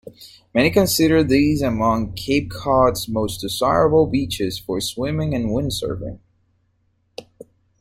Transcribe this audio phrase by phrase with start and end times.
[0.55, 6.17] Many consider these among Cape Cod's most desirable beaches for swimming and windsurfing.